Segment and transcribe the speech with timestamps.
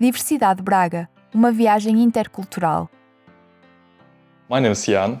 [0.00, 2.88] Diversidade Braga, uma viagem intercultural.
[4.48, 5.20] My name is Jan.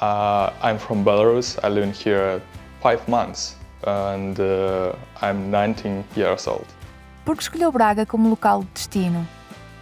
[0.00, 1.58] Uh, I'm from Belarus.
[1.62, 2.40] I live here
[2.80, 3.54] five months
[3.86, 6.64] and uh, I'm 19 years old.
[7.26, 9.26] Por que escolheu Braga como local de destino?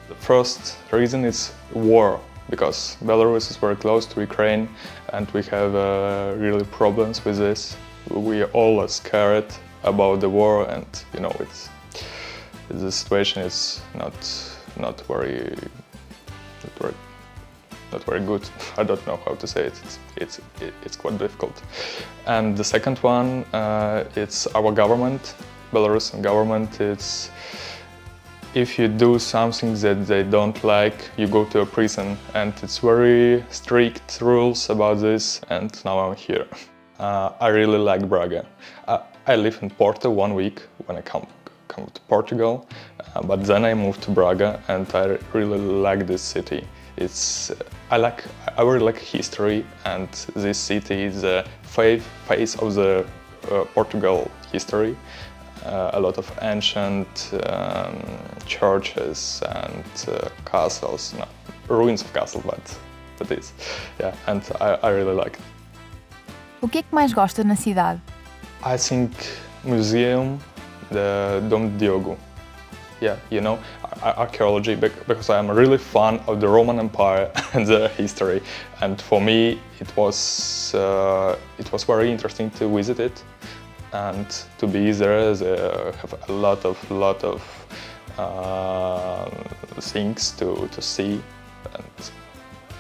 [0.09, 2.19] The first reason is war
[2.51, 4.69] because Belarus is very close to Ukraine
[5.13, 7.77] and we have uh, really problems with this.
[8.11, 9.47] We are all scared
[9.85, 10.85] about the war and
[11.15, 11.71] you know it's
[12.73, 14.15] the situation is not
[14.79, 15.55] not very
[16.65, 16.95] not very,
[17.93, 18.49] not very good.
[18.79, 19.81] I don't know how to say it.
[19.85, 20.41] It's it's
[20.85, 21.63] it's quite difficult.
[22.27, 25.35] And the second one, uh, it's our government,
[25.73, 26.81] Belarusian government.
[26.81, 27.31] It's
[28.55, 32.79] if you do something that they don't like, you go to a prison, and it's
[32.79, 35.41] very strict rules about this.
[35.49, 36.47] And now I'm here.
[36.99, 38.47] Uh, I really like Braga.
[38.87, 41.27] Uh, I live in Porto one week when I come
[41.73, 42.67] come to Portugal,
[43.15, 46.67] uh, but then I moved to Braga, and I really like this city.
[46.97, 47.51] It's
[47.91, 48.23] I like
[48.59, 53.05] I really like history, and this city is a face of the
[53.51, 54.97] uh, Portugal history.
[55.65, 57.97] Uh, a lot of ancient um,
[58.47, 61.25] churches and uh, castles, no,
[61.69, 62.79] ruins of castle, but
[63.19, 63.53] that is,
[64.01, 65.45] yeah, and I, I really like it.
[66.61, 68.01] O que é que mais gosta na cidade?
[68.65, 69.13] I think
[69.65, 70.39] museum,
[70.93, 72.17] the Dom Diogo.
[73.01, 73.59] Yeah, you know,
[74.03, 78.41] archaeology because I am really fan of the Roman Empire and the history,
[78.81, 83.25] and for me it was uh, it was very interesting to visit it
[83.93, 84.27] and
[84.59, 85.35] to be there.
[85.35, 87.43] They have a lot of lot of
[88.19, 89.29] uh,
[89.81, 91.21] things to to see,
[91.75, 92.11] and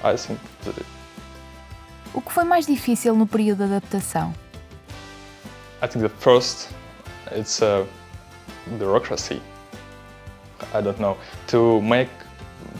[0.04, 0.86] I think that it,
[2.14, 4.34] O que foi mais difícil no período de adaptação?
[5.80, 6.68] I think the first,
[7.30, 7.86] it's a
[8.78, 9.40] bureaucracy.
[10.74, 11.16] I don't know
[11.48, 12.08] to make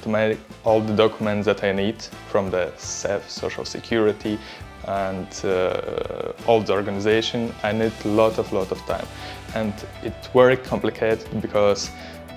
[0.03, 4.39] to make all the documents that I need from the SEF, Social Security,
[4.87, 7.53] and uh, all the organization.
[7.63, 9.07] I need a lot of lot of time,
[9.55, 9.73] and
[10.03, 11.91] it's very complicated because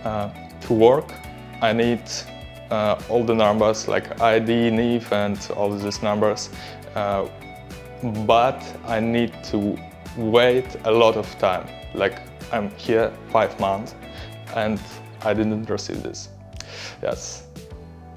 [0.04, 0.30] uh,
[0.62, 1.12] to work
[1.62, 2.02] I need
[2.70, 6.50] uh, all the numbers like ID, NIF, and all these numbers.
[6.96, 7.28] Uh,
[8.26, 9.78] but I need to
[10.18, 11.68] wait a lot of time.
[11.94, 13.96] Like I'm here five months
[14.56, 14.80] and
[15.22, 16.30] I didn't receive this.
[17.02, 17.48] Yes,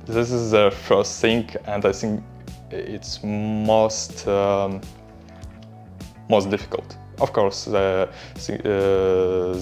[0.07, 2.23] this is the first thing and I think
[2.71, 4.81] it's most um,
[6.29, 6.97] most difficult.
[7.21, 8.55] Of course, the, uh,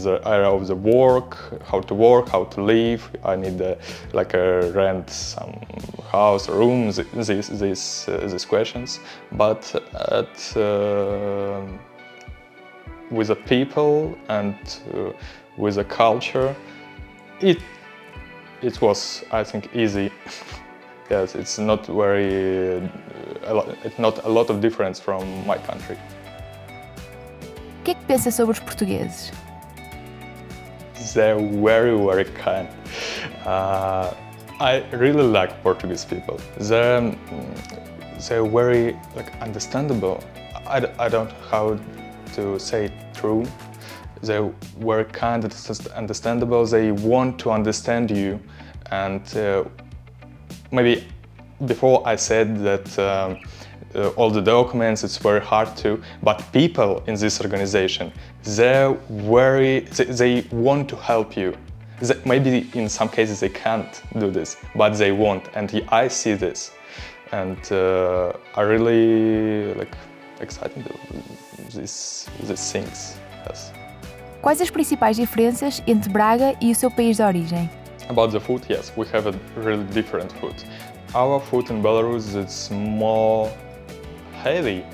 [0.03, 3.11] the area of the work, how to work, how to live.
[3.25, 3.77] I need uh,
[4.13, 5.59] like a rent some
[6.13, 9.01] house, rooms, these these uh, these questions.
[9.33, 11.63] But at uh,
[13.11, 14.57] with the people and
[14.95, 15.13] uh,
[15.57, 16.55] with the culture,
[17.41, 17.59] it
[18.63, 20.11] it was I think easy.
[21.11, 22.79] yes, it's not very
[23.45, 25.97] a lot, it's not a lot of difference from my country.
[27.81, 29.33] O que é que pensa sobre os portugueses?
[31.15, 32.69] They're very, very kind.
[33.45, 34.13] Uh,
[34.59, 36.41] I really like Portuguese people.
[36.59, 37.15] They're,
[38.29, 40.25] they're very like understandable.
[40.67, 41.79] I, I don't know how
[42.35, 43.45] to say true.
[44.23, 44.41] They
[44.79, 46.67] were kind and understandable.
[46.67, 48.41] They want to understand you.
[48.91, 49.65] And uh,
[50.71, 51.07] maybe
[51.65, 53.39] before I said that um,
[53.95, 58.13] uh, all the documents, it's very hard to, but people in this organization,
[58.43, 61.57] they're very, they, they want to help you.
[62.01, 66.35] They, maybe in some cases they can't do this, but they want, and I see
[66.35, 66.73] this.
[67.33, 69.97] And uh, I really like
[70.41, 70.85] excited
[71.75, 73.17] these, these things.
[73.47, 73.73] Yes.
[74.43, 77.71] Quais as principais diferenças entre Braga e o seu país de origem?
[78.09, 80.55] About the food, yes, we have a really different food.
[81.15, 83.51] Our food in Belarus is more
[84.45, 84.85] heavy.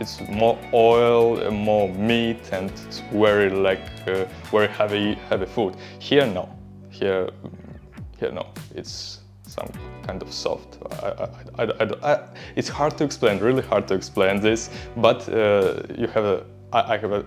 [0.00, 5.76] It's more oil, more meat, and it's very like uh, very heavy, heavy food.
[5.98, 6.48] Here, no.
[6.88, 7.28] Here,
[8.18, 8.46] here, no.
[8.74, 9.68] It's some
[10.06, 10.78] kind of soft.
[11.02, 12.18] I, I, I,
[12.56, 16.96] it's hard to explain, really hard to explain this, but uh, you have a, I,
[16.96, 17.24] have a,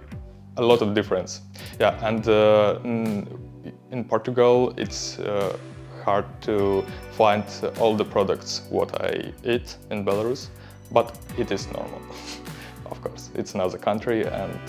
[0.57, 1.41] a lot of difference.
[1.79, 5.57] Yeah, and uh, in Portugal, it's uh,
[6.03, 7.43] hard to find
[7.79, 10.49] all the products what I eat in Belarus
[10.93, 12.01] but it is normal.
[12.91, 14.59] of course, it's another country, and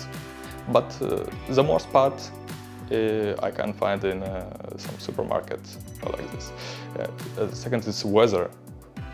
[0.69, 2.13] but uh, the most part
[2.91, 4.45] I can find in uh,
[4.77, 6.51] some supermarkets like this.
[6.99, 8.49] Uh, the second is weather.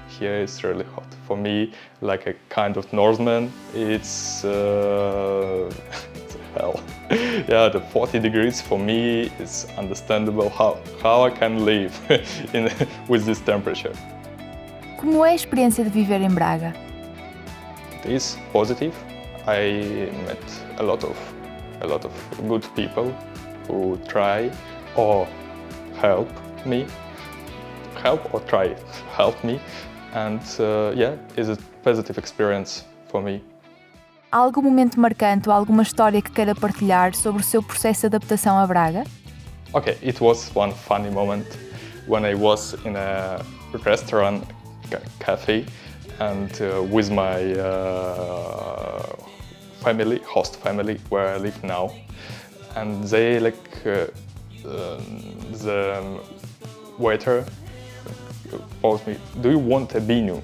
[0.09, 1.07] Here it's really hot.
[1.25, 5.71] For me, like a kind of Northman, it's, uh,
[6.15, 6.81] it's hell.
[7.09, 11.97] yeah, the 40 degrees for me is understandable how, how I can live
[12.53, 12.69] in,
[13.07, 13.93] with this temperature.
[14.97, 16.75] Como é a experiência de viver em Braga?
[18.03, 18.93] It is positive.
[19.47, 20.39] I met
[20.77, 21.17] a lot of
[21.81, 22.13] a lot of
[22.47, 23.11] good people
[23.71, 24.51] who try
[24.95, 25.27] or
[25.99, 26.29] help
[26.65, 26.85] me,
[28.03, 28.75] help or try
[29.15, 29.59] help me,
[30.13, 33.41] and uh, yeah, it's a positive experience for me.
[34.31, 38.15] Há algum momento marcante ou alguma história que queira partilhar sobre o seu processo de
[38.15, 39.03] adaptação a Braga?
[39.73, 41.45] Okay, it was one funny moment
[42.07, 43.43] when I was in a
[43.85, 44.43] restaurant
[44.89, 45.65] ca- cafe
[46.19, 49.15] and uh, with my uh,
[49.81, 51.91] family, host family, where I live now,
[52.75, 54.07] and they like uh,
[54.65, 56.19] um, the
[56.97, 57.45] waiter
[58.83, 60.41] asked me, "Do you want a binu?"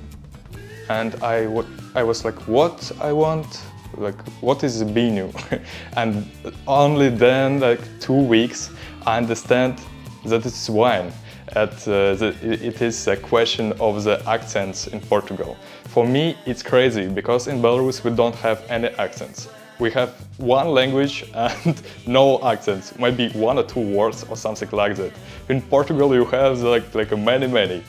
[0.90, 1.48] And I
[1.96, 3.62] I was like, "What I want?"
[3.98, 5.34] Like, what is binu?
[5.96, 6.30] and
[6.68, 8.70] only then, like two weeks,
[9.06, 9.80] I understand
[10.26, 11.12] that it's wine.
[11.56, 15.58] At, uh, the, it is a question of the accents in Portugal.
[15.86, 19.48] For me, it's crazy because in Belarus we don't have any accents.
[19.80, 24.96] We have one language and no accents, maybe one or two words or something like
[24.96, 25.12] that.
[25.50, 27.84] In Portugal, you have like like many many,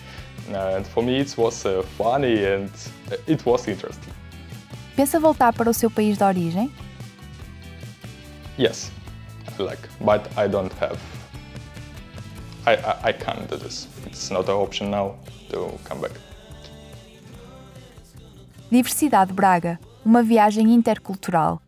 [0.52, 2.70] and for me it was uh, funny and
[3.26, 4.12] it was interesting.
[4.96, 6.70] Pensa voltar para o seu país de origem?
[8.58, 8.90] Yes,
[9.46, 10.98] I like, but I don't have.
[12.66, 13.86] I, I, I can't do this.
[14.06, 15.14] It's not an option now
[15.50, 16.12] to come back.
[18.70, 21.62] Diversidade Braga, uma viagem intercultural.